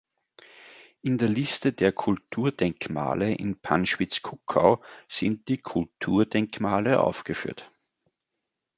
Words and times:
In 1.03 1.19
der 1.19 1.29
Liste 1.29 1.73
der 1.73 1.91
Kulturdenkmale 1.91 3.35
in 3.35 3.61
Panschwitz-Kuckau 3.61 4.81
sind 5.07 5.47
die 5.47 5.59
Kulturdenkmale 5.59 6.99
aufgeführt. 6.99 7.69